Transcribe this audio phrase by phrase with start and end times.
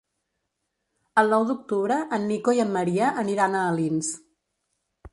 [1.23, 4.15] El nou d'octubre en Nico i en Maria aniran a Alins.